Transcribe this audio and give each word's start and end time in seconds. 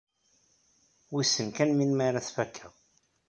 Wissen 1.13 1.47
kan 1.55 1.69
melmi 1.73 2.03
ara 2.07 2.25
t-fakkeɣ? 2.27 2.71